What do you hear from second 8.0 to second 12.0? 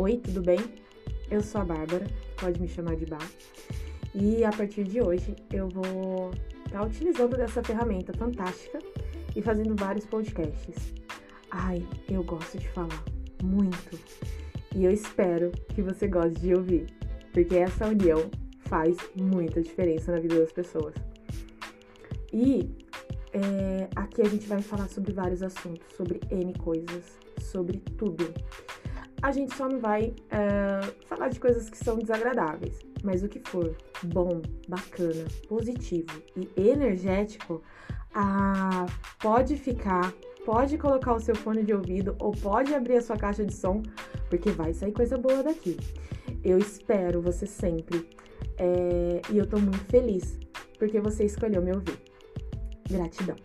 fantástica e fazendo vários podcasts. Ai,